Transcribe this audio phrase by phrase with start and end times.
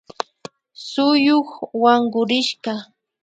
[0.89, 1.49] Suyuk
[1.81, 2.73] wankurishka